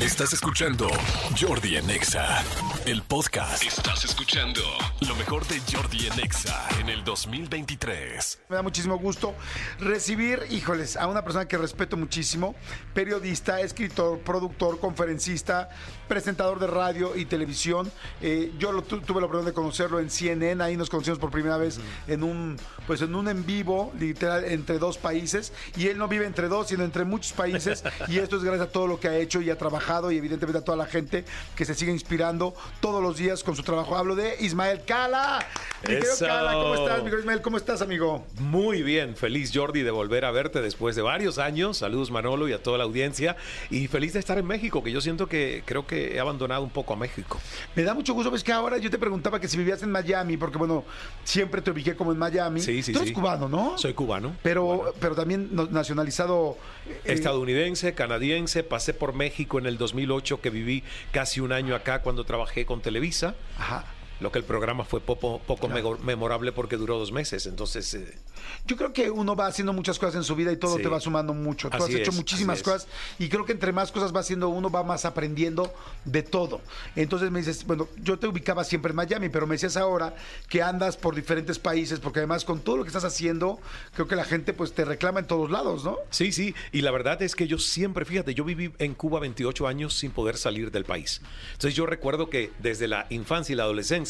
Estás 0.00 0.32
escuchando 0.32 0.88
Jordi 1.38 1.76
en 1.76 1.90
Exa, 1.90 2.42
el 2.86 3.02
podcast. 3.02 3.62
Estás 3.62 4.02
escuchando 4.06 4.62
lo 5.06 5.14
mejor 5.16 5.46
de 5.46 5.60
Jordi 5.70 6.06
en 6.06 6.20
Exa 6.20 6.66
en 6.80 6.88
el 6.88 7.04
2023. 7.04 8.40
Me 8.48 8.56
da 8.56 8.62
muchísimo 8.62 8.96
gusto 8.98 9.34
recibir, 9.78 10.46
híjoles, 10.50 10.96
a 10.96 11.06
una 11.06 11.22
persona 11.22 11.46
que 11.46 11.58
respeto 11.58 11.98
muchísimo, 11.98 12.54
periodista, 12.94 13.60
escritor, 13.60 14.20
productor, 14.20 14.80
conferencista, 14.80 15.68
presentador 16.08 16.58
de 16.60 16.66
radio 16.68 17.14
y 17.14 17.26
televisión. 17.26 17.92
Eh, 18.22 18.52
yo 18.58 18.72
lo, 18.72 18.82
tu- 18.82 19.00
tuve 19.02 19.20
la 19.20 19.26
oportunidad 19.26 19.50
de 19.50 19.54
conocerlo 19.54 20.00
en 20.00 20.08
CNN, 20.08 20.62
ahí 20.64 20.78
nos 20.78 20.88
conocimos 20.88 21.18
por 21.18 21.30
primera 21.30 21.58
vez 21.58 21.78
en 22.08 22.22
un, 22.22 22.56
pues 22.86 23.02
en 23.02 23.14
un 23.14 23.28
en 23.28 23.44
vivo, 23.44 23.92
literal, 23.98 24.44
entre 24.46 24.78
dos 24.78 24.96
países. 24.96 25.52
Y 25.76 25.88
él 25.88 25.98
no 25.98 26.08
vive 26.08 26.24
entre 26.24 26.48
dos, 26.48 26.68
sino 26.68 26.84
entre 26.84 27.04
muchos 27.04 27.32
países. 27.34 27.84
y 28.08 28.16
esto 28.18 28.36
es 28.38 28.42
gracias 28.44 28.68
a 28.68 28.72
todo 28.72 28.86
lo 28.86 28.98
que 28.98 29.08
ha 29.08 29.16
hecho 29.18 29.42
y 29.42 29.50
ha 29.50 29.58
trabajado 29.58 29.89
y 29.90 30.16
evidentemente 30.18 30.58
a 30.58 30.64
toda 30.64 30.76
la 30.78 30.86
gente 30.86 31.24
que 31.56 31.64
se 31.64 31.74
sigue 31.74 31.90
inspirando 31.90 32.54
todos 32.80 33.02
los 33.02 33.16
días 33.16 33.42
con 33.42 33.56
su 33.56 33.64
trabajo. 33.64 33.96
Hablo 33.96 34.14
de 34.14 34.36
Ismael 34.38 34.82
Cala. 34.86 35.44
Mi 35.82 35.94
querido. 35.94 36.12
Cala, 36.20 36.52
¿cómo 36.52 36.74
estás? 36.76 37.02
Mi 37.02 37.10
Ismael, 37.10 37.42
¿cómo 37.42 37.56
estás, 37.56 37.82
amigo? 37.82 38.24
Muy 38.38 38.82
bien, 38.82 39.16
feliz 39.16 39.50
Jordi 39.52 39.82
de 39.82 39.90
volver 39.90 40.24
a 40.24 40.30
verte 40.30 40.60
después 40.60 40.94
de 40.94 41.02
varios 41.02 41.38
años. 41.38 41.78
Saludos 41.78 42.12
Manolo 42.12 42.48
y 42.48 42.52
a 42.52 42.62
toda 42.62 42.78
la 42.78 42.84
audiencia. 42.84 43.34
Y 43.68 43.88
feliz 43.88 44.12
de 44.12 44.20
estar 44.20 44.38
en 44.38 44.46
México, 44.46 44.84
que 44.84 44.92
yo 44.92 45.00
siento 45.00 45.26
que 45.26 45.64
creo 45.66 45.86
que 45.88 46.14
he 46.14 46.20
abandonado 46.20 46.62
un 46.62 46.70
poco 46.70 46.92
a 46.92 46.96
México. 46.96 47.40
Me 47.74 47.82
da 47.82 47.92
mucho 47.92 48.14
gusto, 48.14 48.30
ves 48.30 48.44
que 48.44 48.52
ahora 48.52 48.78
yo 48.78 48.90
te 48.90 48.98
preguntaba 48.98 49.40
que 49.40 49.48
si 49.48 49.56
vivías 49.56 49.82
en 49.82 49.90
Miami, 49.90 50.36
porque 50.36 50.56
bueno, 50.56 50.84
siempre 51.24 51.62
te 51.62 51.72
ubiqué 51.72 51.96
como 51.96 52.12
en 52.12 52.18
Miami. 52.18 52.60
Sí, 52.60 52.80
sí, 52.84 52.92
Tú 52.92 52.98
eres 53.00 53.08
sí. 53.08 53.14
cubano, 53.14 53.48
¿no? 53.48 53.76
Soy 53.76 53.92
cubano. 53.94 54.36
Pero, 54.44 54.64
cubano. 54.66 54.92
pero 55.00 55.14
también 55.16 55.50
nacionalizado. 55.70 56.56
eh, 56.86 57.00
Estadounidense, 57.06 57.94
canadiense, 57.94 58.62
pasé 58.62 58.94
por 58.94 59.14
México 59.14 59.58
en 59.58 59.66
el 59.66 59.78
2008 59.80 60.40
que 60.40 60.50
viví 60.50 60.84
casi 61.10 61.40
un 61.40 61.50
año 61.50 61.74
acá 61.74 62.02
cuando 62.02 62.22
trabajé 62.22 62.64
con 62.64 62.80
Televisa. 62.80 63.34
Ajá. 63.58 63.84
Lo 64.20 64.30
que 64.30 64.38
el 64.38 64.44
programa 64.44 64.84
fue 64.84 65.00
poco, 65.00 65.40
poco 65.46 65.68
Claro. 65.68 65.98
memorable 66.02 66.52
porque 66.52 66.76
duró 66.76 66.98
dos 66.98 67.12
meses. 67.12 67.46
Entonces, 67.46 67.92
eh, 67.94 68.18
Yo 68.66 68.76
creo 68.76 68.92
que 68.92 69.10
uno 69.10 69.36
va 69.36 69.46
haciendo 69.46 69.72
muchas 69.72 69.98
cosas 69.98 70.14
en 70.16 70.24
su 70.24 70.34
vida 70.34 70.50
y 70.52 70.56
todo 70.56 70.76
Sí. 70.76 70.82
te 70.82 70.88
va 70.88 70.98
sumando 71.00 71.34
mucho. 71.34 71.68
Tú 71.70 71.76
Así 71.76 71.94
has 71.94 72.00
hecho 72.00 72.10
es, 72.10 72.16
muchísimas 72.16 72.62
cosas 72.62 72.86
y 73.18 73.28
creo 73.28 73.44
que 73.44 73.52
entre 73.52 73.72
más 73.72 73.92
cosas 73.92 74.14
va 74.14 74.20
haciendo 74.20 74.48
uno, 74.48 74.70
va 74.70 74.82
más 74.82 75.04
aprendiendo 75.04 75.72
de 76.04 76.22
todo. 76.22 76.60
Entonces 76.96 77.30
me 77.30 77.38
dices, 77.40 77.66
bueno, 77.66 77.88
yo 78.02 78.18
te 78.18 78.26
ubicaba 78.26 78.64
siempre 78.64 78.90
en 78.90 78.96
Miami, 78.96 79.28
pero 79.28 79.46
me 79.46 79.54
decías 79.56 79.76
ahora 79.76 80.14
que 80.48 80.62
andas 80.62 80.96
por 80.96 81.14
diferentes 81.14 81.58
países, 81.58 82.00
porque 82.00 82.20
además 82.20 82.44
con 82.44 82.60
todo 82.60 82.78
lo 82.78 82.82
que 82.84 82.88
estás 82.88 83.04
haciendo, 83.04 83.60
creo 83.94 84.08
que 84.08 84.16
la 84.16 84.24
gente 84.24 84.52
pues 84.52 84.72
te 84.72 84.84
reclama 84.84 85.20
en 85.20 85.26
todos 85.26 85.50
lados, 85.50 85.84
¿no? 85.84 85.96
Sí, 86.10 86.32
sí, 86.32 86.54
y 86.72 86.80
la 86.82 86.90
verdad 86.90 87.20
es 87.22 87.34
que 87.34 87.46
yo 87.46 87.58
siempre, 87.58 88.04
fíjate, 88.04 88.34
yo 88.34 88.44
viví 88.44 88.72
en 88.78 88.94
Cuba 88.94 89.20
28 89.20 89.66
años 89.66 89.94
sin 89.94 90.10
poder 90.10 90.36
salir 90.36 90.70
del 90.70 90.84
país. 90.84 91.20
Entonces 91.52 91.74
yo 91.74 91.86
recuerdo 91.86 92.30
que 92.30 92.52
desde 92.58 92.88
la 92.88 93.06
infancia 93.10 93.52
y 93.52 93.56
la 93.56 93.64
adolescencia 93.64 94.09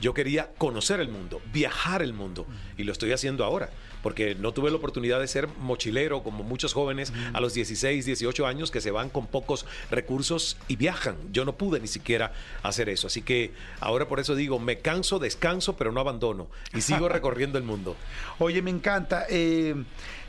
yo 0.00 0.12
quería 0.12 0.50
conocer 0.58 1.00
el 1.00 1.08
mundo, 1.08 1.40
viajar 1.52 2.02
el 2.02 2.12
mundo, 2.12 2.46
y 2.76 2.84
lo 2.84 2.92
estoy 2.92 3.12
haciendo 3.12 3.44
ahora, 3.44 3.70
porque 4.02 4.34
no 4.34 4.52
tuve 4.52 4.70
la 4.70 4.76
oportunidad 4.76 5.20
de 5.20 5.26
ser 5.26 5.48
mochilero 5.48 6.22
como 6.22 6.44
muchos 6.44 6.74
jóvenes 6.74 7.14
a 7.32 7.40
los 7.40 7.54
16, 7.54 8.04
18 8.04 8.46
años 8.46 8.70
que 8.70 8.82
se 8.82 8.90
van 8.90 9.08
con 9.08 9.26
pocos 9.26 9.64
recursos 9.90 10.58
y 10.68 10.76
viajan. 10.76 11.16
Yo 11.32 11.46
no 11.46 11.56
pude 11.56 11.80
ni 11.80 11.88
siquiera 11.88 12.32
hacer 12.62 12.90
eso, 12.90 13.06
así 13.06 13.22
que 13.22 13.52
ahora 13.80 14.06
por 14.06 14.20
eso 14.20 14.34
digo, 14.34 14.58
me 14.58 14.80
canso, 14.80 15.18
descanso, 15.18 15.76
pero 15.78 15.92
no 15.92 16.00
abandono, 16.00 16.48
y 16.74 16.82
sigo 16.82 17.08
recorriendo 17.08 17.56
el 17.56 17.64
mundo. 17.64 17.96
Oye, 18.38 18.60
me 18.60 18.70
encanta. 18.70 19.24
eh, 19.30 19.74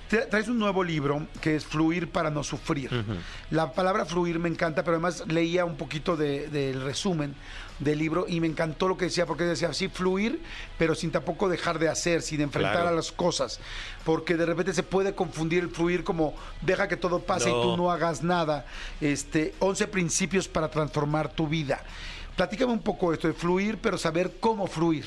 traes 0.07 0.47
un 0.47 0.57
nuevo 0.59 0.83
libro 0.83 1.27
que 1.41 1.55
es 1.55 1.65
Fluir 1.65 2.09
para 2.09 2.29
no 2.29 2.43
sufrir. 2.43 2.89
La 3.51 3.71
palabra 3.73 4.05
fluir 4.05 4.39
me 4.39 4.49
encanta, 4.49 4.83
pero 4.83 4.95
además 4.95 5.23
leía 5.27 5.65
un 5.65 5.75
poquito 5.75 6.15
de- 6.15 6.47
del 6.49 6.81
resumen 6.81 7.35
del 7.79 7.99
libro 7.99 8.25
y 8.27 8.39
me 8.39 8.47
encantó 8.47 8.87
lo 8.87 8.97
que 8.97 9.05
decía, 9.05 9.25
porque 9.27 9.43
decía 9.43 9.69
así, 9.69 9.87
fluir, 9.87 10.41
pero 10.79 10.95
sin 10.95 11.11
tampoco 11.11 11.47
dejar 11.47 11.77
de 11.77 11.89
hacer, 11.89 12.21
sin 12.23 12.41
enfrentar 12.41 12.73
Claro. 12.73 12.89
a 12.89 12.91
las 12.91 13.11
cosas. 13.11 13.59
Porque 14.03 14.35
de 14.35 14.45
repente 14.45 14.73
se 14.73 14.81
puede 14.83 15.13
confundir 15.13 15.63
el 15.63 15.69
fluir 15.69 16.03
como 16.03 16.33
deja 16.61 16.87
que 16.87 16.97
todo 16.97 17.19
pase 17.19 17.49
y 17.49 17.53
tú 17.53 17.77
no 17.77 17.91
hagas 17.91 18.23
nada. 18.23 18.65
Este, 19.01 19.53
11 19.59 19.87
principios 19.87 20.47
para 20.47 20.69
transformar 20.71 21.29
tu 21.29 21.47
vida. 21.47 21.81
Platícame 22.37 22.71
un 22.71 22.83
poco 22.83 23.13
esto 23.13 23.27
de 23.27 23.33
fluir, 23.33 23.79
pero 23.79 23.97
saber 23.97 24.33
cómo 24.39 24.67
fluir. 24.67 25.05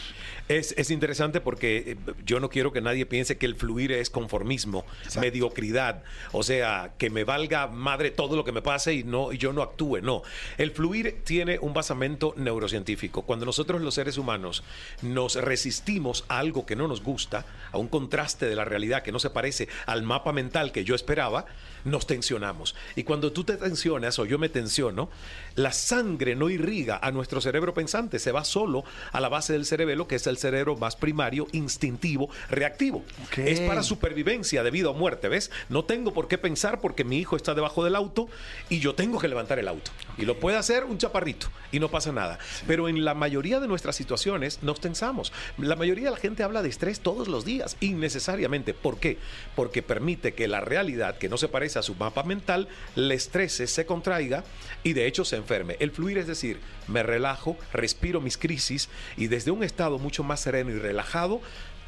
Es, 0.48 0.74
es 0.76 0.90
interesante 0.90 1.40
porque 1.40 1.76
eh, 1.92 1.96
yo 2.26 2.40
no 2.40 2.50
quiero 2.50 2.72
que 2.72 2.80
nadie 2.80 3.06
piense 3.06 3.38
que 3.38 3.46
el 3.46 3.54
fluir 3.54 3.92
es 3.92 4.10
conformismo, 4.10 4.84
mediocridad, 5.20 6.02
o 6.32 6.42
sea, 6.42 6.92
que 6.98 7.08
me 7.08 7.22
valga 7.22 7.68
madre 7.68 8.10
todo 8.10 8.34
lo 8.34 8.44
que 8.44 8.50
me 8.50 8.62
pase 8.62 8.94
y 8.94 9.04
no 9.04 9.32
y 9.32 9.38
yo 9.38 9.52
no 9.52 9.62
actúe, 9.62 10.00
no. 10.02 10.22
El 10.58 10.72
fluir 10.72 11.22
tiene 11.22 11.60
un 11.60 11.72
basamento 11.72 12.34
neurocientífico. 12.36 13.22
Cuando 13.22 13.46
nosotros 13.46 13.80
los 13.80 13.94
seres 13.94 14.18
humanos 14.18 14.64
nos 15.02 15.36
resistimos 15.36 16.24
a 16.26 16.40
algo 16.40 16.66
que 16.66 16.74
no 16.74 16.88
nos 16.88 17.00
gusta, 17.00 17.46
a 17.70 17.78
un 17.78 17.86
contraste 17.86 18.46
de 18.46 18.56
la 18.56 18.64
realidad 18.64 19.04
que 19.04 19.12
no 19.12 19.20
se 19.20 19.30
parece 19.30 19.68
al 19.86 20.02
mapa 20.02 20.32
mental 20.32 20.72
que 20.72 20.82
yo 20.82 20.96
esperaba, 20.96 21.46
nos 21.84 22.08
tensionamos. 22.08 22.74
Y 22.96 23.04
cuando 23.04 23.30
tú 23.30 23.44
te 23.44 23.56
tensionas 23.56 24.18
o 24.18 24.26
yo 24.26 24.36
me 24.36 24.48
tensiono, 24.48 25.10
la 25.54 25.70
sangre 25.70 26.34
no 26.34 26.50
irriga 26.50 26.98
a 27.00 27.12
nuestro 27.12 27.19
cerebro 27.24 27.74
pensante, 27.74 28.18
se 28.18 28.32
va 28.32 28.44
solo 28.44 28.84
a 29.12 29.20
la 29.20 29.28
base 29.28 29.52
del 29.52 29.66
cerebelo, 29.66 30.06
que 30.06 30.16
es 30.16 30.26
el 30.26 30.38
cerebro 30.38 30.76
más 30.76 30.96
primario, 30.96 31.46
instintivo, 31.52 32.30
reactivo. 32.48 33.02
Es 33.36 33.60
para 33.60 33.82
supervivencia 33.82 34.62
de 34.62 34.70
vida 34.70 34.90
o 34.90 34.94
muerte, 34.94 35.28
¿ves? 35.28 35.50
No 35.68 35.84
tengo 35.84 36.12
por 36.12 36.28
qué 36.28 36.38
pensar 36.38 36.80
porque 36.80 37.04
mi 37.04 37.18
hijo 37.18 37.36
está 37.36 37.54
debajo 37.54 37.84
del 37.84 37.96
auto 37.96 38.28
y 38.68 38.80
yo 38.80 38.94
tengo 38.94 39.18
que 39.18 39.28
levantar 39.28 39.58
el 39.58 39.68
auto. 39.68 39.90
Y 40.18 40.24
lo 40.24 40.38
puede 40.38 40.56
hacer 40.56 40.84
un 40.84 40.98
chaparrito 40.98 41.48
y 41.72 41.80
no 41.80 41.90
pasa 41.90 42.12
nada. 42.12 42.38
Pero 42.66 42.88
en 42.88 43.04
la 43.04 43.14
mayoría 43.14 43.60
de 43.60 43.68
nuestras 43.68 43.96
situaciones 43.96 44.62
nos 44.62 44.80
tensamos. 44.80 45.32
La 45.58 45.76
mayoría 45.76 46.06
de 46.06 46.10
la 46.12 46.16
gente 46.16 46.42
habla 46.42 46.62
de 46.62 46.68
estrés 46.68 47.00
todos 47.00 47.28
los 47.28 47.44
días, 47.44 47.76
innecesariamente. 47.80 48.74
¿Por 48.74 48.98
qué? 48.98 49.18
Porque 49.56 49.82
permite 49.82 50.34
que 50.34 50.48
la 50.48 50.60
realidad, 50.60 51.18
que 51.18 51.28
no 51.28 51.36
se 51.36 51.48
parece 51.48 51.78
a 51.78 51.82
su 51.82 51.94
mapa 51.94 52.22
mental, 52.22 52.68
le 52.94 53.14
estrese, 53.14 53.66
se 53.66 53.86
contraiga 53.86 54.44
y 54.82 54.92
de 54.92 55.06
hecho 55.06 55.24
se 55.24 55.36
enferme. 55.36 55.76
El 55.80 55.90
fluir 55.90 56.18
es 56.18 56.26
decir, 56.26 56.60
me 56.88 57.02
relajo, 57.10 57.56
respiro 57.72 58.20
mis 58.20 58.38
crisis 58.38 58.88
y 59.16 59.26
desde 59.26 59.50
un 59.50 59.62
estado 59.62 59.98
mucho 59.98 60.22
más 60.22 60.40
sereno 60.40 60.70
y 60.70 60.78
relajado, 60.78 61.40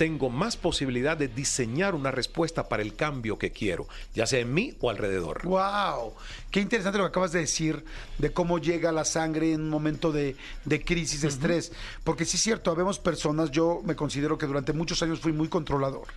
tengo 0.03 0.31
más 0.31 0.56
posibilidad 0.56 1.16
de 1.16 1.28
diseñar 1.28 1.94
una 1.94 2.10
respuesta 2.10 2.69
para 2.69 2.83
el 2.83 2.97
cambio 2.97 3.38
que 3.38 3.53
quiero, 3.53 3.87
ya 4.15 4.27
sea 4.27 4.41
en 4.41 4.53
mí 4.53 4.75
o 4.81 4.91
alrededor. 4.91 5.43
Wow, 5.44 6.15
qué 6.50 6.61
interesante 6.61 6.99
lo 6.99 7.05
que 7.05 7.11
acabas 7.11 7.31
de 7.31 7.41
decir 7.41 7.84
de 8.19 8.32
cómo 8.32 8.59
llega 8.59 8.91
la 8.91 9.05
sangre 9.05 9.53
en 9.53 9.61
un 9.61 9.71
momento 9.71 10.11
de, 10.11 10.34
de 10.65 10.82
crisis, 10.82 11.21
de 11.21 11.28
estrés. 11.28 11.72
Porque 12.03 12.25
sí 12.25 12.37
es 12.37 12.43
cierto, 12.43 12.72
habemos 12.72 12.99
personas, 12.99 13.53
yo 13.53 13.81
me 13.84 13.94
considero 13.94 14.38
que 14.38 14.47
durante 14.47 14.72
muchos 14.72 15.03
años 15.05 15.21
fui 15.21 15.32
muy 15.32 15.49
controlador. 15.49 16.09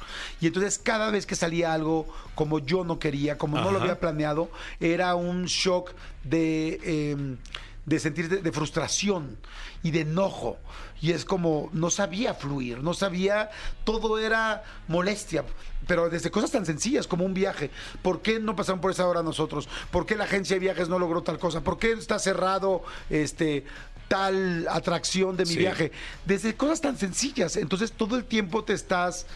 Y 0.42 0.48
entonces 0.48 0.80
cada 0.80 1.12
vez 1.12 1.28
que 1.28 1.36
salía 1.36 1.72
algo 1.72 2.08
como 2.34 2.60
yo 2.60 2.84
no 2.84 2.98
quería, 2.98 3.38
como 3.38 3.60
no 3.60 3.72
lo 3.72 3.80
había 3.80 4.00
planeado, 4.00 4.50
era 4.80 5.14
un 5.14 5.46
shock 5.46 5.94
de... 6.24 6.80
eh, 6.84 7.36
de 7.86 8.00
sentir 8.00 8.30
de, 8.30 8.38
de 8.42 8.52
frustración 8.52 9.38
y 9.84 9.92
de 9.92 10.02
enojo. 10.02 10.58
Y 11.02 11.12
es 11.12 11.24
como, 11.26 11.70
no 11.74 11.90
sabía 11.90 12.34
fluir, 12.34 12.82
no 12.82 12.94
sabía, 12.94 13.52
todo 13.84 14.18
era 14.18 14.64
molestia. 14.88 15.44
Pero 15.88 16.10
desde 16.10 16.32
cosas 16.32 16.50
tan 16.52 16.66
sencillas 16.66 17.06
como 17.06 17.26
un 17.26 17.34
viaje. 17.36 17.70
¿Por 18.02 18.22
qué 18.22 18.40
no 18.40 18.56
pasaron 18.56 18.82
por 18.82 18.90
esa 18.92 19.08
hora 19.08 19.22
nosotros? 19.22 19.70
¿Por 19.92 20.06
qué 20.08 20.16
la 20.16 20.24
agencia 20.24 20.56
de 20.56 20.62
viajes 20.62 20.90
no 20.90 20.98
logró 20.98 21.22
tal 21.22 21.38
cosa? 21.38 21.62
¿Por 21.62 21.78
qué 21.78 21.92
está 21.92 22.18
cerrado 22.18 22.84
este 23.10 23.66
tal 24.08 24.68
atracción 24.70 25.38
de 25.38 25.46
mi 25.46 25.52
Sí. 25.54 25.58
viaje? 25.60 25.92
Desde 26.26 26.56
cosas 26.56 26.82
tan 26.82 26.98
sencillas. 26.98 27.56
Entonces 27.56 27.92
todo 27.92 28.16
el 28.18 28.24
tiempo 28.26 28.64
te 28.64 28.74
estás 28.74 29.28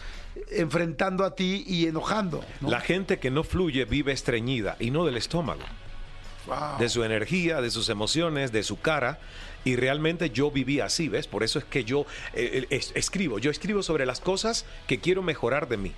enfrentando 0.50 1.24
a 1.24 1.34
ti 1.34 1.64
y 1.66 1.86
enojando. 1.86 2.44
¿no? 2.60 2.70
La 2.70 2.80
gente 2.80 3.18
que 3.20 3.30
no 3.30 3.44
fluye 3.44 3.84
vive 3.84 4.12
estreñida 4.12 4.76
y 4.80 4.90
no 4.90 5.04
del 5.04 5.16
estómago. 5.16 5.62
De 6.78 6.88
su 6.88 7.04
energía, 7.04 7.60
de 7.60 7.70
sus 7.70 7.88
emociones, 7.88 8.52
de 8.52 8.62
su 8.62 8.80
cara. 8.80 9.18
Y 9.64 9.76
realmente 9.76 10.30
yo 10.30 10.50
viví 10.50 10.80
así, 10.80 11.08
¿ves? 11.08 11.26
Por 11.26 11.42
eso 11.42 11.58
es 11.58 11.64
que 11.64 11.84
yo 11.84 12.06
eh, 12.34 12.66
es- 12.70 12.92
escribo. 12.94 13.38
Yo 13.38 13.50
escribo 13.50 13.82
sobre 13.82 14.06
las 14.06 14.20
cosas 14.20 14.64
que 14.86 14.98
quiero 15.00 15.22
mejorar 15.22 15.68
de 15.68 15.76
mí. 15.76 15.92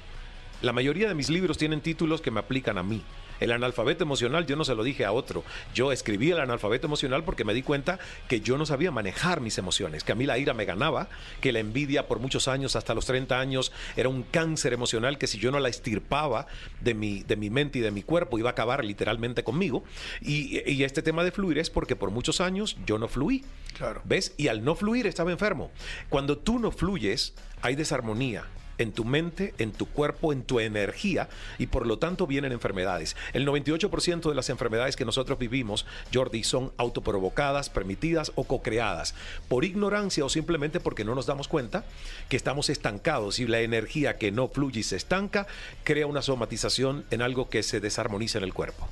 La 0.62 0.72
mayoría 0.72 1.08
de 1.08 1.14
mis 1.14 1.28
libros 1.30 1.58
tienen 1.58 1.80
títulos 1.80 2.20
que 2.20 2.30
me 2.30 2.40
aplican 2.40 2.78
a 2.78 2.82
mí. 2.82 3.02
El 3.42 3.50
analfabeto 3.50 4.04
emocional 4.04 4.46
yo 4.46 4.54
no 4.54 4.64
se 4.64 4.76
lo 4.76 4.84
dije 4.84 5.04
a 5.04 5.10
otro. 5.10 5.42
Yo 5.74 5.90
escribí 5.90 6.30
el 6.30 6.38
analfabeto 6.38 6.86
emocional 6.86 7.24
porque 7.24 7.44
me 7.44 7.54
di 7.54 7.62
cuenta 7.62 7.98
que 8.28 8.40
yo 8.40 8.56
no 8.56 8.66
sabía 8.66 8.92
manejar 8.92 9.40
mis 9.40 9.58
emociones, 9.58 10.04
que 10.04 10.12
a 10.12 10.14
mí 10.14 10.26
la 10.26 10.38
ira 10.38 10.54
me 10.54 10.64
ganaba, 10.64 11.08
que 11.40 11.50
la 11.50 11.58
envidia 11.58 12.06
por 12.06 12.20
muchos 12.20 12.46
años, 12.46 12.76
hasta 12.76 12.94
los 12.94 13.06
30 13.06 13.40
años, 13.40 13.72
era 13.96 14.08
un 14.08 14.22
cáncer 14.22 14.72
emocional 14.72 15.18
que 15.18 15.26
si 15.26 15.38
yo 15.38 15.50
no 15.50 15.58
la 15.58 15.68
estirpaba 15.68 16.46
de 16.80 16.94
mi, 16.94 17.24
de 17.24 17.34
mi 17.34 17.50
mente 17.50 17.80
y 17.80 17.82
de 17.82 17.90
mi 17.90 18.02
cuerpo 18.02 18.38
iba 18.38 18.50
a 18.50 18.52
acabar 18.52 18.84
literalmente 18.84 19.42
conmigo. 19.42 19.82
Y, 20.20 20.62
y 20.70 20.84
este 20.84 21.02
tema 21.02 21.24
de 21.24 21.32
fluir 21.32 21.58
es 21.58 21.68
porque 21.68 21.96
por 21.96 22.12
muchos 22.12 22.40
años 22.40 22.76
yo 22.86 22.98
no 22.98 23.08
fluí. 23.08 23.44
Claro. 23.76 24.02
¿Ves? 24.04 24.34
Y 24.36 24.46
al 24.48 24.64
no 24.64 24.76
fluir 24.76 25.08
estaba 25.08 25.32
enfermo. 25.32 25.72
Cuando 26.08 26.38
tú 26.38 26.60
no 26.60 26.70
fluyes, 26.70 27.34
hay 27.60 27.74
desarmonía 27.74 28.46
en 28.82 28.92
tu 28.92 29.04
mente, 29.04 29.54
en 29.58 29.72
tu 29.72 29.86
cuerpo, 29.86 30.32
en 30.32 30.42
tu 30.42 30.60
energía 30.60 31.28
y 31.58 31.66
por 31.68 31.86
lo 31.86 31.98
tanto 31.98 32.26
vienen 32.26 32.52
enfermedades. 32.52 33.16
El 33.32 33.46
98% 33.46 34.28
de 34.28 34.34
las 34.34 34.50
enfermedades 34.50 34.96
que 34.96 35.04
nosotros 35.04 35.38
vivimos, 35.38 35.86
Jordi, 36.12 36.44
son 36.44 36.72
autoprovocadas, 36.76 37.70
permitidas 37.70 38.32
o 38.34 38.44
co-creadas 38.44 39.14
por 39.48 39.64
ignorancia 39.64 40.24
o 40.24 40.28
simplemente 40.28 40.80
porque 40.80 41.04
no 41.04 41.14
nos 41.14 41.26
damos 41.26 41.48
cuenta 41.48 41.84
que 42.28 42.36
estamos 42.36 42.68
estancados 42.68 43.38
y 43.38 43.46
la 43.46 43.60
energía 43.60 44.18
que 44.18 44.32
no 44.32 44.48
fluye 44.48 44.80
y 44.80 44.82
se 44.82 44.96
estanca 44.96 45.46
crea 45.84 46.06
una 46.06 46.22
somatización 46.22 47.04
en 47.10 47.22
algo 47.22 47.48
que 47.48 47.62
se 47.62 47.80
desarmoniza 47.80 48.38
en 48.38 48.44
el 48.44 48.54
cuerpo. 48.54 48.88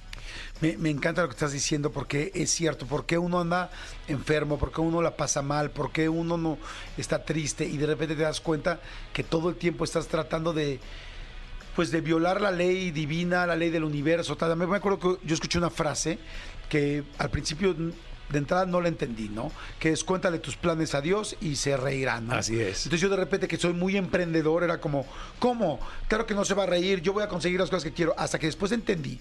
Me, 0.61 0.77
me, 0.77 0.91
encanta 0.91 1.23
lo 1.23 1.29
que 1.29 1.35
estás 1.35 1.53
diciendo 1.53 1.91
porque 1.91 2.31
es 2.35 2.51
cierto, 2.51 2.87
porque 2.87 3.19
uno 3.19 3.41
anda 3.41 3.71
enfermo, 4.09 4.59
porque 4.59 4.81
uno 4.81 5.01
la 5.03 5.17
pasa 5.17 5.43
mal, 5.43 5.71
porque 5.71 6.09
uno 6.09 6.37
no 6.37 6.59
está 6.97 7.25
triste 7.25 7.65
y 7.65 7.77
de 7.77 7.87
repente 7.87 8.15
te 8.15 8.23
das 8.23 8.41
cuenta 8.41 8.81
que 9.13 9.25
todo 9.25 9.49
el 9.49 9.57
tiempo 9.57 9.85
estás 9.85 10.07
tratando 10.09 10.53
de 10.53 10.81
pues 11.75 11.91
de 11.91 12.01
violar 12.01 12.41
la 12.41 12.51
ley 12.51 12.91
divina, 12.91 13.47
la 13.47 13.57
ley 13.57 13.71
del 13.71 13.85
universo. 13.85 14.37
Tal. 14.37 14.57
Me 14.57 14.77
acuerdo 14.77 14.99
que 14.99 15.27
yo 15.27 15.35
escuché 15.35 15.59
una 15.59 15.71
frase 15.71 16.19
que 16.69 17.05
al 17.19 17.31
principio 17.31 17.75
de 17.75 18.39
entrada 18.39 18.67
no 18.67 18.81
la 18.81 18.89
entendí, 18.89 19.29
¿no? 19.29 19.51
Que 19.79 19.91
es 19.91 20.05
cuéntale 20.05 20.39
tus 20.39 20.57
planes 20.57 20.95
a 20.95 21.01
Dios 21.01 21.37
y 21.41 21.57
se 21.57 21.77
reirán, 21.77 22.29
¿no? 22.29 22.35
Así 22.35 22.61
es. 22.61 22.87
Entonces 22.87 23.01
yo 23.01 23.09
de 23.09 23.17
repente 23.17 23.49
que 23.49 23.57
soy 23.57 23.73
muy 23.73 23.97
emprendedor 23.97 24.63
era 24.63 24.81
como, 24.81 25.07
¿cómo? 25.39 25.81
Claro 26.09 26.27
que 26.27 26.35
no 26.35 26.45
se 26.45 26.55
va 26.55 26.63
a 26.65 26.67
reír, 26.67 27.01
yo 27.03 27.13
voy 27.13 27.25
a 27.25 27.29
conseguir 27.29 27.59
las 27.59 27.71
cosas 27.71 27.85
que 27.85 27.93
quiero. 27.93 28.15
Hasta 28.17 28.39
que 28.39 28.47
después 28.47 28.73
entendí 28.73 29.21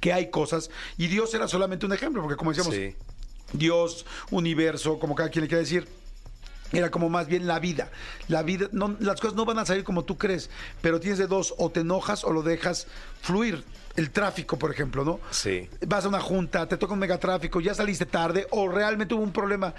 que 0.00 0.12
hay 0.12 0.30
cosas 0.30 0.70
y 0.96 1.08
Dios 1.08 1.32
era 1.34 1.48
solamente 1.48 1.86
un 1.86 1.92
ejemplo, 1.92 2.22
porque 2.22 2.36
como 2.36 2.52
decíamos, 2.52 2.74
sí. 2.74 2.94
Dios, 3.52 4.04
universo, 4.30 4.98
como 4.98 5.14
cada 5.14 5.30
quien 5.30 5.42
le 5.42 5.48
quiere 5.48 5.62
decir, 5.62 5.88
era 6.72 6.90
como 6.90 7.08
más 7.08 7.28
bien 7.28 7.46
la 7.46 7.58
vida. 7.58 7.90
La 8.28 8.42
vida, 8.42 8.68
no, 8.72 8.96
las 9.00 9.20
cosas 9.20 9.36
no 9.36 9.44
van 9.44 9.58
a 9.58 9.66
salir 9.66 9.84
como 9.84 10.04
tú 10.04 10.18
crees, 10.18 10.50
pero 10.82 11.00
tienes 11.00 11.18
de 11.18 11.26
dos, 11.26 11.54
o 11.56 11.70
te 11.70 11.80
enojas 11.80 12.24
o 12.24 12.32
lo 12.32 12.42
dejas 12.42 12.86
fluir. 13.22 13.64
El 13.96 14.10
tráfico, 14.10 14.58
por 14.58 14.70
ejemplo, 14.70 15.04
¿no? 15.04 15.20
Sí. 15.30 15.68
Vas 15.86 16.04
a 16.04 16.08
una 16.08 16.20
junta, 16.20 16.66
te 16.68 16.76
toca 16.76 16.92
un 16.92 16.98
megatráfico, 16.98 17.60
ya 17.60 17.74
saliste 17.74 18.06
tarde, 18.06 18.46
o 18.50 18.68
realmente 18.68 19.14
hubo 19.14 19.22
un 19.22 19.32
problema. 19.32 19.74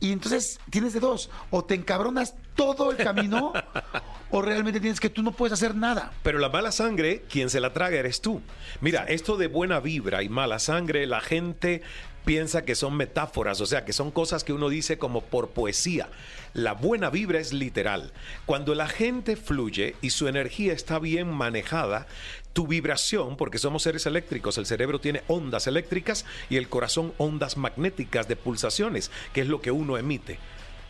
Y 0.00 0.12
entonces 0.12 0.58
tienes 0.68 0.92
de 0.92 1.00
dos, 1.00 1.30
o 1.50 1.64
te 1.64 1.74
encabronas 1.74 2.34
todo 2.56 2.90
el 2.90 2.96
camino, 2.96 3.52
o 4.30 4.42
realmente 4.42 4.80
tienes 4.80 4.98
que 4.98 5.08
tú 5.08 5.22
no 5.22 5.32
puedes 5.32 5.52
hacer 5.52 5.74
nada. 5.74 6.12
Pero 6.22 6.38
la 6.38 6.48
mala 6.48 6.72
sangre, 6.72 7.22
quien 7.30 7.48
se 7.50 7.60
la 7.60 7.72
traga 7.72 7.96
eres 7.96 8.20
tú. 8.20 8.42
Mira, 8.80 9.04
esto 9.04 9.36
de 9.36 9.46
buena 9.46 9.80
vibra 9.80 10.22
y 10.22 10.28
mala 10.28 10.58
sangre, 10.58 11.06
la 11.06 11.20
gente 11.20 11.82
piensa 12.24 12.64
que 12.64 12.74
son 12.74 12.96
metáforas, 12.96 13.60
o 13.60 13.66
sea, 13.66 13.84
que 13.84 13.92
son 13.92 14.10
cosas 14.10 14.44
que 14.44 14.52
uno 14.52 14.68
dice 14.68 14.98
como 14.98 15.22
por 15.22 15.50
poesía. 15.50 16.08
La 16.54 16.72
buena 16.72 17.10
vibra 17.10 17.38
es 17.38 17.52
literal. 17.52 18.12
Cuando 18.46 18.74
la 18.74 18.86
gente 18.88 19.36
fluye 19.36 19.96
y 20.02 20.10
su 20.10 20.28
energía 20.28 20.72
está 20.72 20.98
bien 20.98 21.28
manejada, 21.28 22.06
tu 22.52 22.66
vibración, 22.66 23.36
porque 23.36 23.58
somos 23.58 23.82
seres 23.82 24.06
eléctricos, 24.06 24.58
el 24.58 24.66
cerebro 24.66 25.00
tiene 25.00 25.22
ondas 25.26 25.66
eléctricas 25.66 26.24
y 26.50 26.56
el 26.56 26.68
corazón 26.68 27.12
ondas 27.18 27.56
magnéticas 27.56 28.28
de 28.28 28.36
pulsaciones, 28.36 29.10
que 29.32 29.42
es 29.42 29.48
lo 29.48 29.60
que 29.60 29.70
uno 29.70 29.96
emite. 29.96 30.38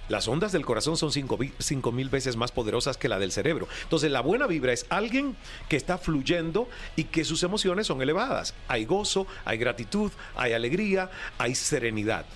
Las 0.09 0.29
ondas 0.29 0.53
del 0.53 0.67
corazón 0.67 0.97
son 0.97 1.12
5 1.12 1.93
mil 1.93 2.09
veces 2.09 2.37
más 2.37 2.53
poderosas 2.53 2.97
que 2.97 3.09
la 3.09 3.19
del 3.19 3.32
cerebro. 3.32 3.69
Entonces, 3.85 4.11
la 4.11 4.20
buena 4.20 4.47
vibra 4.47 4.73
es 4.73 4.85
alguien 4.91 5.37
que 5.69 5.76
está 5.76 5.97
fluyendo 5.97 6.69
y 6.97 7.05
que 7.05 7.25
sus 7.25 7.43
emociones 7.44 7.87
son 7.87 8.03
elevadas. 8.03 8.55
Hay 8.69 8.85
gozo, 8.85 9.26
hay 9.44 9.59
gratitud, 9.59 10.11
hay 10.35 10.53
alegría, 10.53 11.11
hay 11.38 11.55
serenidad. 11.55 12.26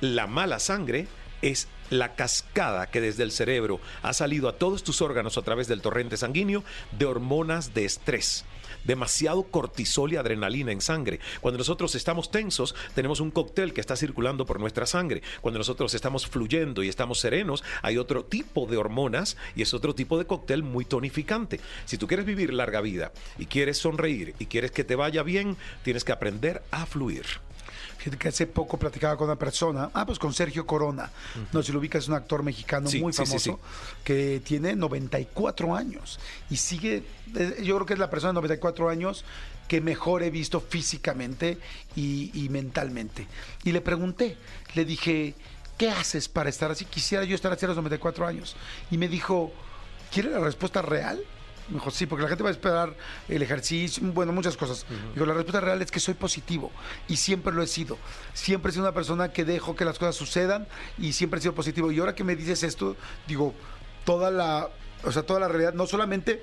La 0.00 0.26
mala 0.26 0.60
sangre 0.60 1.08
es 1.42 1.68
la 1.90 2.14
cascada 2.14 2.90
que 2.90 3.00
desde 3.00 3.22
el 3.22 3.32
cerebro 3.32 3.80
ha 4.02 4.12
salido 4.12 4.48
a 4.48 4.56
todos 4.56 4.82
tus 4.82 5.02
órganos 5.02 5.38
a 5.38 5.42
través 5.42 5.68
del 5.68 5.82
torrente 5.82 6.16
sanguíneo 6.16 6.64
de 6.92 7.06
hormonas 7.06 7.74
de 7.74 7.84
estrés 7.84 8.44
demasiado 8.84 9.44
cortisol 9.44 10.12
y 10.12 10.16
adrenalina 10.16 10.72
en 10.72 10.80
sangre. 10.80 11.20
Cuando 11.40 11.58
nosotros 11.58 11.94
estamos 11.94 12.30
tensos, 12.30 12.74
tenemos 12.94 13.20
un 13.20 13.30
cóctel 13.30 13.72
que 13.72 13.80
está 13.80 13.96
circulando 13.96 14.46
por 14.46 14.60
nuestra 14.60 14.86
sangre. 14.86 15.22
Cuando 15.40 15.58
nosotros 15.58 15.94
estamos 15.94 16.26
fluyendo 16.26 16.82
y 16.82 16.88
estamos 16.88 17.20
serenos, 17.20 17.64
hay 17.82 17.98
otro 17.98 18.24
tipo 18.24 18.66
de 18.66 18.76
hormonas 18.76 19.36
y 19.54 19.62
es 19.62 19.74
otro 19.74 19.94
tipo 19.94 20.18
de 20.18 20.26
cóctel 20.26 20.62
muy 20.62 20.84
tonificante. 20.84 21.60
Si 21.84 21.98
tú 21.98 22.06
quieres 22.06 22.26
vivir 22.26 22.52
larga 22.52 22.80
vida 22.80 23.12
y 23.38 23.46
quieres 23.46 23.78
sonreír 23.78 24.34
y 24.38 24.46
quieres 24.46 24.70
que 24.70 24.84
te 24.84 24.96
vaya 24.96 25.22
bien, 25.22 25.56
tienes 25.82 26.04
que 26.04 26.12
aprender 26.12 26.62
a 26.70 26.86
fluir. 26.86 27.47
Que 28.18 28.28
hace 28.28 28.46
poco 28.46 28.78
platicaba 28.78 29.16
con 29.16 29.26
una 29.26 29.36
persona, 29.36 29.90
ah, 29.92 30.06
pues 30.06 30.18
con 30.18 30.32
Sergio 30.32 30.66
Corona. 30.66 31.10
Uh 31.34 31.38
-huh. 31.38 31.46
No 31.52 31.62
si 31.62 31.72
lo 31.72 31.78
ubicas, 31.78 32.04
es 32.04 32.08
un 32.08 32.14
actor 32.14 32.42
mexicano 32.42 32.88
sí, 32.88 33.00
muy 33.00 33.12
famoso 33.12 33.38
sí, 33.38 33.52
que 34.04 34.40
tiene 34.44 34.76
94 34.76 35.74
años 35.74 36.18
y 36.48 36.56
sigue, 36.56 37.02
eh, 37.36 37.60
yo 37.62 37.74
creo 37.74 37.86
que 37.86 37.92
es 37.94 37.98
la 37.98 38.08
persona 38.08 38.30
de 38.30 38.34
94 38.34 38.88
años 38.88 39.24
que 39.66 39.80
mejor 39.80 40.22
he 40.22 40.30
visto 40.30 40.60
físicamente 40.60 41.58
y, 41.94 42.30
y 42.34 42.48
mentalmente. 42.48 43.26
Y 43.64 43.72
le 43.72 43.80
pregunté, 43.80 44.38
le 44.74 44.84
dije, 44.84 45.34
¿qué 45.76 45.90
haces 45.90 46.28
para 46.28 46.48
estar 46.48 46.70
así? 46.70 46.84
Quisiera 46.84 47.24
yo 47.24 47.34
estar 47.34 47.52
así 47.52 47.64
a 47.64 47.68
los 47.68 47.76
94 47.76 48.26
años. 48.26 48.56
Y 48.90 48.96
me 48.96 49.08
dijo, 49.08 49.52
¿quiere 50.10 50.30
la 50.30 50.40
respuesta 50.40 50.82
real? 50.82 51.20
Me 51.68 51.74
dijo, 51.74 51.90
sí, 51.90 52.06
porque 52.06 52.22
la 52.22 52.28
gente 52.28 52.42
va 52.42 52.48
a 52.48 52.52
esperar 52.52 52.94
el 53.28 53.42
ejercicio, 53.42 54.02
bueno, 54.12 54.32
muchas 54.32 54.56
cosas. 54.56 54.86
Uh 54.88 54.94
-huh. 54.94 55.14
Digo, 55.14 55.26
la 55.26 55.34
respuesta 55.34 55.60
real 55.60 55.82
es 55.82 55.90
que 55.90 56.00
soy 56.00 56.14
positivo 56.14 56.72
y 57.08 57.16
siempre 57.16 57.52
lo 57.52 57.62
he 57.62 57.66
sido. 57.66 57.98
Siempre 58.32 58.70
he 58.70 58.72
sido 58.72 58.84
una 58.84 58.94
persona 58.94 59.32
que 59.32 59.44
dejo 59.44 59.76
que 59.76 59.84
las 59.84 59.98
cosas 59.98 60.16
sucedan 60.16 60.66
y 60.96 61.12
siempre 61.12 61.38
he 61.38 61.42
sido 61.42 61.54
positivo. 61.54 61.92
Y 61.92 61.98
ahora 62.00 62.14
que 62.14 62.24
me 62.24 62.36
dices 62.36 62.62
esto, 62.62 62.96
digo, 63.26 63.54
toda 64.04 64.30
la, 64.30 64.70
o 65.04 65.12
sea, 65.12 65.22
toda 65.24 65.40
la 65.40 65.48
realidad, 65.48 65.74
no 65.74 65.86
solamente 65.86 66.42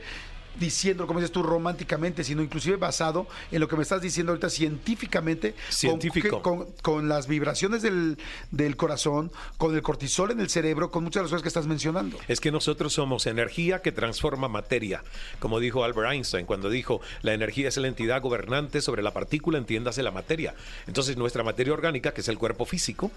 diciendo, 0.60 1.08
como 1.08 1.20
dices 1.20 1.32
tú, 1.32 1.44
románticamente, 1.44 2.24
sino 2.24 2.42
inclusive 2.42 2.78
basado 2.78 3.28
en 3.52 3.60
lo 3.60 3.68
que 3.68 3.76
me 3.76 3.84
estás 3.84 4.02
diciendo 4.02 4.32
ahorita 4.32 4.50
científicamente, 4.50 5.56
Científico. 5.70 6.42
Con, 6.42 6.58
con, 6.58 6.74
con 6.82 7.10
las 7.10 7.28
vibraciones 7.28 7.82
del, 7.82 8.18
del, 8.52 8.76
corazón, 8.76 9.32
con 9.58 9.76
el 9.76 9.82
cortisol 9.82 10.32
en 10.32 10.40
el 10.40 10.50
cerebro, 10.50 10.92
con 10.92 11.04
muchas 11.04 11.22
de 11.22 11.24
las 11.24 11.32
cosas 11.32 11.42
que 11.42 11.48
estás 11.48 11.68
mencionando. 11.68 12.18
Es 12.28 12.40
que 12.40 12.52
nosotros 12.52 12.94
somos 12.94 13.26
energía 13.26 13.82
que 13.82 13.92
transforma 13.92 14.48
materia, 14.48 15.04
como 15.40 15.60
dijo 15.60 15.84
Albert 15.84 16.12
Einstein 16.12 16.46
cuando 16.46 16.70
dijo, 16.70 17.02
la 17.22 17.34
energía 17.34 17.68
es 17.68 17.78
la 17.78 17.88
entidad 17.88 18.22
gobernante 18.22 18.82
sobre 18.82 19.04
la 19.04 19.12
partícula, 19.12 19.58
entiéndase 19.58 20.04
la 20.04 20.12
materia. 20.12 20.56
Entonces 20.88 21.18
nuestra 21.18 21.44
materia 21.44 21.74
orgánica, 21.74 22.14
que 22.14 22.22
es 22.22 22.28
el 22.28 22.38
cuerpo 22.38 22.66
físico, 22.66 23.12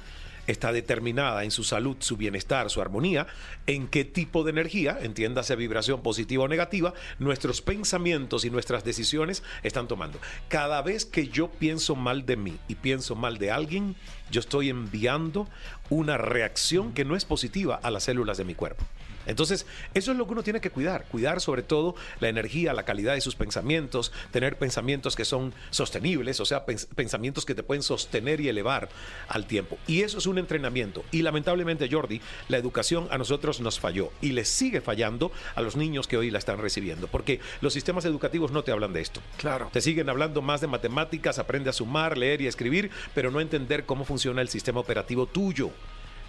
está 0.49 0.73
determinada 0.73 1.45
en 1.45 1.53
su 1.53 1.63
salud, 1.63 1.97
su 2.01 2.17
bienestar, 2.17 2.69
su 2.71 2.81
armonía, 2.81 3.29
en 3.69 3.87
qué 3.87 4.05
tipo 4.05 4.43
de 4.43 4.51
energía, 4.51 4.99
entiéndase 5.01 5.55
vibración 5.55 6.03
positiva 6.03 6.45
o 6.45 6.49
negativa, 6.49 6.95
nuestros 7.21 7.63
pensamientos 7.63 8.45
y 8.45 8.51
nuestras 8.51 8.83
decisiones 8.83 9.45
están 9.63 9.87
tomando. 9.87 10.19
Cada 10.49 10.83
vez 10.83 11.05
que 11.05 11.29
yo 11.29 11.49
pienso 11.51 11.95
mal 11.95 12.27
de 12.27 12.37
mí 12.37 12.57
y 12.67 12.75
pienso 12.75 13.15
mal 13.15 13.39
de 13.39 13.53
alguien, 13.53 13.95
yo 14.31 14.41
estoy 14.41 14.71
enviando 14.71 15.49
una 15.91 16.19
reacción 16.19 16.93
que 16.93 17.05
no 17.05 17.15
es 17.15 17.25
positiva 17.25 17.79
a 17.81 17.91
las 17.91 18.05
células 18.05 18.39
de 18.39 18.45
mi 18.45 18.55
cuerpo. 18.55 18.85
Entonces, 19.29 19.67
eso 19.95 20.11
es 20.11 20.19
lo 20.19 20.27
que 20.27 20.33
uno 20.33 20.43
tiene 20.43 20.61
que 20.61 20.71
cuidar, 20.71 21.05
cuidar 21.05 21.41
sobre 21.41 21.63
todo 21.63 21.95
la 22.19 22.29
energía, 22.29 22.73
la 22.73 22.85
calidad 22.85 23.15
de 23.15 23.21
sus 23.21 23.37
pensamientos, 23.37 24.11
tener 24.33 24.59
pensamientos 24.59 25.15
que 25.15 25.25
son 25.25 25.55
sostenibles, 25.71 26.41
o 26.41 26.45
sea, 26.45 26.65
pens 26.65 26.89
pensamientos 26.97 27.45
que 27.45 27.55
te 27.55 27.63
pueden 27.63 27.83
sostener 27.83 28.41
y 28.41 28.49
elevar 28.49 28.89
al 29.29 29.47
tiempo. 29.47 29.79
Y 29.87 30.03
eso 30.03 30.19
es 30.19 30.27
un 30.27 30.39
entrenamiento. 30.39 31.05
Y 31.13 31.23
lamentablemente, 31.23 31.89
Jordi, 31.91 32.21
la 32.49 32.57
educación 32.57 33.07
a 33.11 33.19
nosotros 33.19 33.61
nos 33.61 33.79
falló 33.79 34.11
y 34.21 34.33
les 34.33 34.49
sigue 34.49 34.81
fallando 34.81 35.31
a 35.55 35.61
los 35.61 35.77
niños 35.77 36.09
que 36.09 36.17
hoy 36.17 36.31
la 36.31 36.39
están 36.39 36.59
recibiendo, 36.59 37.07
porque 37.07 37.41
los 37.61 37.75
sistemas 37.75 38.05
educativos 38.07 38.51
no 38.51 38.65
te 38.65 38.73
hablan 38.73 38.93
de 38.93 39.03
esto. 39.03 39.21
Claro. 39.37 39.69
Te 39.73 39.81
siguen 39.81 40.09
hablando 40.09 40.43
más 40.43 40.61
de 40.61 40.67
matemáticas, 40.67 41.39
aprende 41.39 41.71
a 41.71 41.75
sumar, 41.75 42.17
leer 42.17 42.41
y 42.41 42.47
escribir, 42.47 42.91
pero 43.15 43.31
no 43.31 43.41
entender 43.41 43.85
cómo 43.85 44.05
funciona 44.05 44.41
el 44.41 44.49
sistema 44.49 44.81
operativo 44.81 45.27
tuyo 45.27 45.71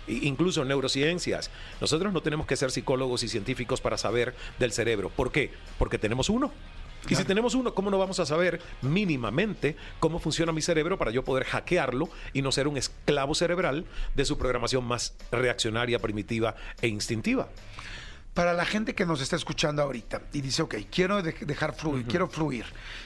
incluso 0.09 0.65
neurociencias. 0.65 1.51
Nosotros 1.79 2.11
no 2.13 2.21
tenemos 2.21 2.47
que 2.47 2.55
ser 2.55 2.71
psicólogos 2.71 3.23
y 3.23 3.27
científicos 3.27 3.81
para 3.81 3.97
saber 3.97 4.35
del 4.57 4.71
cerebro. 4.71 5.09
¿Por 5.09 5.31
qué? 5.31 5.51
Porque 5.77 5.97
tenemos 5.97 6.29
uno. 6.29 6.51
Y 7.07 7.15
si 7.15 7.23
tenemos 7.23 7.55
uno, 7.55 7.73
¿cómo 7.73 7.89
no 7.89 7.97
vamos 7.97 8.19
a 8.19 8.25
saber 8.25 8.61
mínimamente 8.81 9.77
cómo 9.99 10.19
funciona 10.19 10.51
mi 10.51 10.61
cerebro 10.61 10.97
para 10.97 11.11
yo 11.11 11.23
poder 11.23 11.45
hackearlo 11.45 12.09
y 12.33 12.41
no 12.41 12.51
ser 12.51 12.67
un 12.67 12.77
esclavo 12.77 13.35
cerebral 13.35 13.85
de 14.15 14.25
su 14.25 14.37
programación 14.37 14.83
más 14.83 15.15
reaccionaria, 15.31 15.99
primitiva 15.99 16.55
e 16.81 16.87
instintiva? 16.87 17.47
Para 18.33 18.53
la 18.53 18.63
gente 18.63 18.93
que 18.95 19.05
nos 19.05 19.21
está 19.21 19.36
escuchando 19.36 19.81
ahorita 19.81 20.21
y 20.31 20.41
dice, 20.41 20.62
ok, 20.62 20.75
quiero 20.89 21.21
de 21.21 21.33
dejar 21.33 21.74
fluir, 21.75 22.03
uh 22.03 22.07
-huh. 22.07 22.09
quiero 22.09 22.27
fluir, 22.29 22.65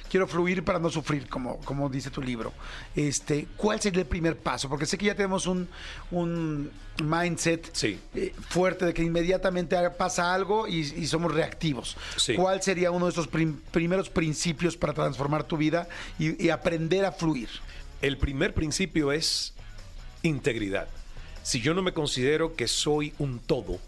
quiero 0.10 0.28
fluir 0.28 0.64
para 0.64 0.78
no 0.80 0.90
sufrir, 0.90 1.28
como, 1.28 1.58
como 1.62 1.90
dice 1.90 2.12
tu 2.12 2.22
libro, 2.22 2.54
este, 2.96 3.48
¿cuál 3.58 3.82
sería 3.82 4.02
el 4.02 4.08
primer 4.08 4.38
paso? 4.38 4.70
Porque 4.70 4.86
sé 4.86 4.98
que 4.98 5.06
ya 5.06 5.16
tenemos 5.16 5.48
un, 5.48 5.68
un 6.12 6.70
mindset 7.02 7.74
sí. 7.74 8.00
eh, 8.14 8.34
fuerte 8.48 8.86
de 8.86 8.94
que 8.94 9.02
inmediatamente 9.02 9.76
pasa 9.92 10.34
algo 10.36 10.68
y, 10.68 10.80
y 10.82 11.08
somos 11.08 11.34
reactivos. 11.34 11.98
Sí. 12.18 12.36
¿Cuál 12.36 12.62
sería 12.62 12.92
uno 12.92 13.06
de 13.06 13.14
esos 13.14 13.28
prim 13.28 13.60
primeros 13.72 14.10
principios 14.10 14.78
para 14.78 14.94
transformar 14.94 15.46
tu 15.46 15.58
vida 15.58 15.88
y, 16.20 16.46
y 16.46 16.50
aprender 16.50 17.06
a 17.06 17.12
fluir? 17.12 17.50
El 18.02 18.18
primer 18.18 18.54
principio 18.54 19.12
es 19.12 19.54
integridad. 20.22 20.88
Si 21.42 21.60
yo 21.60 21.74
no 21.74 21.82
me 21.82 21.94
considero 21.94 22.56
que 22.56 22.68
soy 22.68 23.14
un 23.18 23.40
todo, 23.40 23.80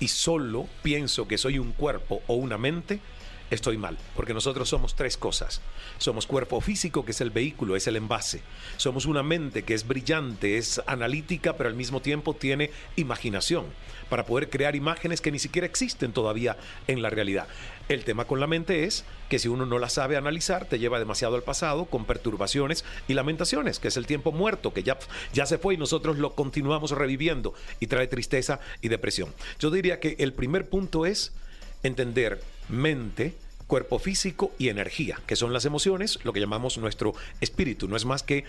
y 0.00 0.08
solo 0.08 0.66
pienso 0.82 1.26
que 1.26 1.38
soy 1.38 1.58
un 1.58 1.72
cuerpo 1.72 2.22
o 2.26 2.34
una 2.34 2.58
mente, 2.58 3.00
estoy 3.50 3.78
mal, 3.78 3.96
porque 4.14 4.34
nosotros 4.34 4.68
somos 4.68 4.94
tres 4.94 5.16
cosas. 5.16 5.60
Somos 5.98 6.26
cuerpo 6.26 6.60
físico, 6.60 7.04
que 7.04 7.12
es 7.12 7.20
el 7.20 7.30
vehículo, 7.30 7.76
es 7.76 7.86
el 7.86 7.96
envase. 7.96 8.42
Somos 8.76 9.06
una 9.06 9.22
mente 9.22 9.62
que 9.62 9.74
es 9.74 9.86
brillante, 9.86 10.58
es 10.58 10.80
analítica, 10.86 11.56
pero 11.56 11.68
al 11.68 11.76
mismo 11.76 12.00
tiempo 12.00 12.34
tiene 12.34 12.70
imaginación 12.96 13.66
para 14.08 14.26
poder 14.26 14.50
crear 14.50 14.76
imágenes 14.76 15.20
que 15.20 15.32
ni 15.32 15.38
siquiera 15.38 15.66
existen 15.66 16.12
todavía 16.12 16.56
en 16.86 17.02
la 17.02 17.10
realidad. 17.10 17.48
El 17.88 18.04
tema 18.04 18.24
con 18.24 18.40
la 18.40 18.46
mente 18.46 18.84
es 18.84 19.04
que 19.28 19.38
si 19.38 19.48
uno 19.48 19.66
no 19.66 19.78
la 19.78 19.88
sabe 19.88 20.16
analizar, 20.16 20.66
te 20.66 20.78
lleva 20.78 20.98
demasiado 20.98 21.36
al 21.36 21.42
pasado 21.42 21.86
con 21.86 22.04
perturbaciones 22.04 22.84
y 23.08 23.14
lamentaciones, 23.14 23.78
que 23.78 23.88
es 23.88 23.96
el 23.96 24.06
tiempo 24.06 24.32
muerto, 24.32 24.72
que 24.72 24.82
ya, 24.82 24.98
ya 25.32 25.46
se 25.46 25.58
fue 25.58 25.74
y 25.74 25.76
nosotros 25.76 26.18
lo 26.18 26.34
continuamos 26.34 26.90
reviviendo 26.90 27.54
y 27.80 27.86
trae 27.86 28.06
tristeza 28.06 28.60
y 28.80 28.88
depresión. 28.88 29.32
Yo 29.58 29.70
diría 29.70 30.00
que 30.00 30.16
el 30.18 30.32
primer 30.32 30.68
punto 30.68 31.06
es 31.06 31.32
entender 31.86 32.42
mente, 32.68 33.34
cuerpo 33.66 33.98
físico 33.98 34.52
y 34.58 34.68
energía, 34.68 35.20
que 35.26 35.36
son 35.36 35.52
las 35.52 35.64
emociones, 35.64 36.18
lo 36.24 36.32
que 36.32 36.40
llamamos 36.40 36.78
nuestro 36.78 37.14
espíritu. 37.40 37.88
No 37.88 37.96
es 37.96 38.04
más 38.04 38.22
que 38.22 38.44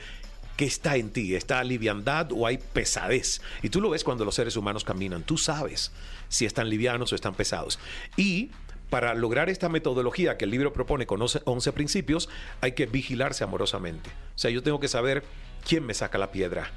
que 0.58 0.66
está 0.66 0.96
en 0.98 1.12
ti, 1.12 1.36
está 1.36 1.64
liviandad 1.64 2.32
o 2.32 2.48
hay 2.48 2.58
pesadez. 2.58 3.42
Y 3.62 3.70
tú 3.70 3.80
lo 3.80 3.92
ves 3.92 4.04
cuando 4.04 4.26
los 4.26 4.34
seres 4.34 4.58
humanos 4.58 4.84
caminan, 4.84 5.22
tú 5.22 5.38
sabes 5.38 5.92
si 6.30 6.46
están 6.46 6.68
livianos 6.68 7.12
o 7.12 7.16
están 7.16 7.36
pesados. 7.36 7.80
Y 8.18 8.50
para 8.90 9.14
lograr 9.14 9.50
esta 9.50 9.70
metodología 9.70 10.38
que 10.38 10.46
el 10.46 10.52
libro 10.52 10.74
propone 10.74 11.06
con 11.06 11.22
11 11.22 11.72
principios, 11.74 12.28
hay 12.62 12.72
que 12.72 12.88
vigilarse 12.88 13.44
amorosamente. 13.44 14.10
O 14.36 14.40
sea, 14.40 14.50
yo 14.50 14.64
tengo 14.64 14.80
que 14.80 14.88
saber 14.88 15.24
quién 15.66 15.86
me 15.86 15.94
saca 15.94 16.18
la 16.18 16.32
piedra, 16.32 16.72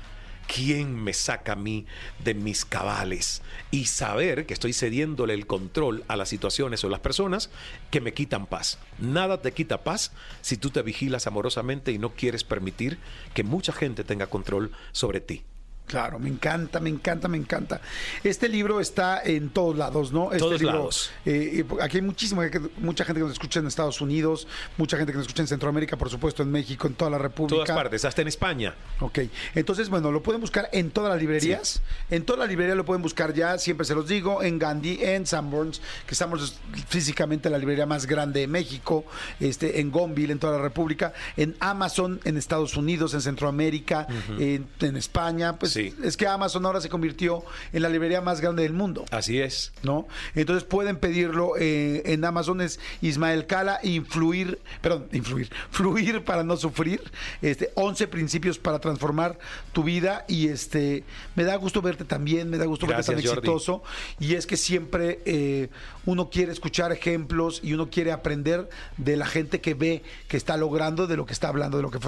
¿quién 0.52 0.95
me 0.97 1.12
saca 1.12 1.52
a 1.52 1.57
mí 1.57 1.87
de 2.25 2.35
mis 2.35 2.64
cabales? 2.64 3.42
Y 3.71 3.87
saber 3.87 4.47
que 4.47 4.54
estoy 4.54 4.73
cediéndole 4.73 5.35
el 5.35 5.47
control 5.47 6.04
a 6.09 6.16
las 6.16 6.28
situaciones 6.28 6.83
o 6.83 6.88
las 6.88 7.00
personas 7.00 7.50
que 7.90 8.00
me 8.00 8.14
quitan 8.14 8.47
paz. 8.47 8.78
Nada 8.99 9.40
te 9.40 9.52
quita 9.52 9.85
paz 9.85 10.12
si 10.40 10.57
tú 10.57 10.71
te 10.71 10.83
vigilas 10.83 11.26
amorosamente 11.26 11.92
y 11.92 11.99
no 11.99 12.14
quieres 12.14 12.45
permitir 12.45 12.99
que 13.35 13.45
mucha 13.45 13.73
gente 13.73 14.04
tenga 14.04 14.26
control 14.26 14.73
sobre 14.92 15.21
ti. 15.21 15.45
Claro, 15.90 16.20
me 16.20 16.28
encanta, 16.28 16.78
me 16.78 16.88
encanta, 16.88 17.26
me 17.26 17.37
encanta. 17.37 17.80
Este 18.23 18.49
libro 18.49 18.78
está 18.78 19.20
en 19.25 19.50
todos 19.50 19.76
lados, 19.76 20.12
¿no? 20.12 20.26
Este 20.26 20.38
todos 20.38 20.61
libro, 20.61 20.76
lados. 20.76 21.11
Eh, 21.26 21.64
aquí 21.80 21.97
hay 21.97 22.02
muchísima, 22.02 22.49
mucha 22.78 23.04
gente 23.04 23.18
que 23.18 23.25
nos 23.25 23.32
escucha 23.32 23.59
en 23.59 23.66
Estados 23.66 24.00
Unidos, 24.00 24.47
mucha 24.76 24.97
gente 24.97 25.11
que 25.11 25.18
nos 25.18 25.26
escucha 25.26 25.42
en 25.42 25.49
Centroamérica, 25.49 25.97
por 25.97 26.09
supuesto, 26.09 26.44
en 26.44 26.52
México, 26.52 26.87
en 26.87 26.94
toda 26.94 27.11
la 27.11 27.18
República. 27.18 27.64
Todas 27.64 27.76
partes, 27.76 28.04
hasta 28.04 28.23
en 28.23 28.28
España. 28.28 28.73
Ok, 29.00 29.18
entonces, 29.56 29.88
bueno, 29.88 30.12
lo 30.12 30.23
pueden 30.23 30.40
buscar 30.40 30.68
en 30.73 30.92
todas 30.92 31.11
las 31.11 31.20
librerías. 31.20 31.82
En 32.09 32.25
todas 32.25 32.38
las 32.38 32.49
librerías 32.49 32.76
lo 32.76 32.85
pueden 32.85 33.02
buscar 33.02 33.35
ya, 33.35 33.59
siempre 33.59 33.85
se 33.85 33.97
los 33.97 34.06
digo, 34.06 34.44
en 34.44 34.61
Gandhi, 34.61 35.00
en 35.02 35.26
Sanborns, 35.26 35.80
que 36.06 36.14
estamos 36.14 36.61
físicamente 36.87 37.50
la 37.50 37.59
librería 37.59 37.87
más 37.87 38.06
grande 38.06 38.38
de 38.38 38.47
México, 38.47 39.04
este, 39.40 39.80
en 39.80 39.90
Gonville, 39.90 40.30
en 40.30 40.38
toda 40.38 40.56
la 40.56 40.62
República, 40.62 41.14
en 41.37 41.56
Amazon, 41.59 42.20
en 42.23 42.37
Estados 42.37 42.76
Unidos, 42.76 43.12
en 43.14 43.23
Centroamérica, 43.23 44.06
en, 44.38 44.68
en, 44.78 44.97
España, 44.97 45.59
pues 45.59 45.79
es 46.02 46.16
que 46.16 46.26
Amazon 46.26 46.66
ahora 46.66 46.80
se 46.80 46.88
convirtió 46.88 47.44
en 47.72 47.82
la 47.82 47.88
librería 47.88 48.20
más 48.20 48.40
grande 48.40 48.62
del 48.62 48.72
mundo. 48.72 49.04
Así 49.10 49.40
es. 49.40 49.72
¿No? 49.82 50.06
Entonces 50.34 50.64
pueden 50.64 50.96
pedirlo 50.96 51.56
eh, 51.58 52.02
en 52.06 52.25
Amazon, 52.25 52.60
es 52.60 52.80
Ismael 53.00 53.46
Cala, 53.46 53.80
influir, 53.82 54.60
perdón, 54.80 55.08
influir, 55.12 55.50
fluir 55.70 56.25
para 56.25 56.42
no 56.42 56.56
sufrir, 56.56 57.02
este, 57.42 57.70
11 57.75 58.08
principios 58.08 58.58
para 58.58 58.78
transformar 58.78 59.38
tu 59.72 59.82
vida 59.82 60.25
y 60.28 60.49
este, 60.49 61.04
me 61.34 61.44
da 61.44 61.56
gusto 61.56 61.82
verte 61.82 62.04
también, 62.04 62.50
me 62.50 62.58
da 62.58 62.66
gusto 62.66 62.87
verte 62.87 63.02
tan 63.04 63.18
exitoso 63.18 63.82
y 64.18 64.34
es 64.34 64.46
que 64.46 64.56
siempre 64.56 65.20
eh, 65.25 65.68
uno 66.06 66.30
quiere 66.30 66.52
escuchar 66.52 66.92
ejemplos 66.92 67.60
y 67.62 67.72
uno 67.72 67.90
quiere 67.90 68.12
aprender 68.12 68.68
de 68.96 69.16
la 69.16 69.26
gente 69.26 69.60
que 69.60 69.75
ve, 69.75 70.02
que 70.28 70.37
está 70.37 70.56
logrando, 70.56 71.06
de 71.06 71.16
lo 71.16 71.26
que 71.26 71.32
está 71.32 71.49
hablando, 71.49 71.76
de 71.76 71.82
lo 71.82 71.90
que 71.90 71.99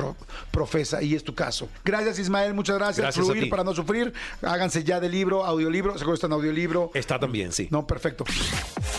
profesa 0.50 1.02
y 1.02 1.14
es 1.14 1.24
tu 1.24 1.34
caso. 1.34 1.68
Gracias 1.84 2.18
Ismael, 2.18 2.54
muchas 2.54 2.76
gracias. 2.76 3.04
gracias 3.04 3.26
fluir 3.26 3.50
para 3.52 3.64
no 3.64 3.74
sufrir 3.74 4.14
Háganse 4.40 4.82
ya 4.82 4.98
de 4.98 5.10
libro, 5.10 5.44
audiolibro. 5.44 5.94
Está 5.94 6.26
en 6.26 6.32
audiolibro. 6.32 6.90
Está 6.94 7.20
también, 7.20 7.52
sí. 7.52 7.68
No, 7.70 7.86
perfecto. 7.86 8.24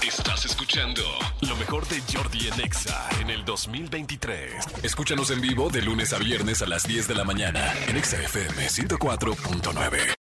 Estás 0.07 0.45
escuchando 0.45 1.01
lo 1.41 1.55
mejor 1.55 1.87
de 1.87 1.99
Jordi 2.13 2.47
en 2.47 2.61
Exa 2.61 3.09
en 3.19 3.31
el 3.31 3.43
2023. 3.43 4.53
Escúchanos 4.83 5.31
en 5.31 5.41
vivo 5.41 5.69
de 5.69 5.81
lunes 5.81 6.13
a 6.13 6.19
viernes 6.19 6.61
a 6.61 6.67
las 6.67 6.83
10 6.83 7.07
de 7.07 7.15
la 7.15 7.23
mañana 7.23 7.73
en 7.87 7.97
Exa 7.97 8.21
FM 8.21 8.67
104.9. 8.67 10.22